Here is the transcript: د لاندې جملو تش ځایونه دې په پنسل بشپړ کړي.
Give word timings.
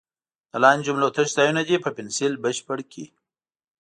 د 0.51 0.53
لاندې 0.63 0.85
جملو 0.87 1.07
تش 1.15 1.27
ځایونه 1.37 1.61
دې 1.69 1.77
په 1.83 1.89
پنسل 1.97 2.33
بشپړ 2.43 2.77
کړي. 2.91 3.05